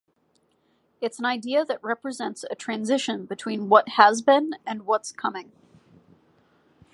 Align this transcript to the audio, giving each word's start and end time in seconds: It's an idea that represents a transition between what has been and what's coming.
It's 0.99 1.19
an 1.19 1.25
idea 1.25 1.63
that 1.63 1.83
represents 1.83 2.43
a 2.49 2.55
transition 2.55 3.27
between 3.27 3.69
what 3.69 3.87
has 3.87 4.23
been 4.23 4.55
and 4.65 4.87
what's 4.87 5.11
coming. 5.11 5.51